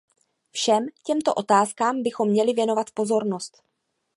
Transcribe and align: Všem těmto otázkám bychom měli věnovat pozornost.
Všem 0.51 0.87
těmto 1.03 1.33
otázkám 1.33 2.03
bychom 2.03 2.29
měli 2.29 2.53
věnovat 2.53 2.91
pozornost. 2.91 3.63